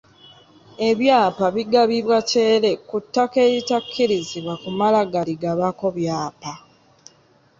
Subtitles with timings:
[0.89, 6.51] Ebyapa bigabibwa kyere ku ttaka eritakkirizibwa kumala galigabako byapa.